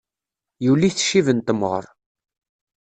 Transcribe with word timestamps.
Yuli-t 0.63 0.99
ccib 1.03 1.27
n 1.31 1.39
temɣer. 1.39 1.85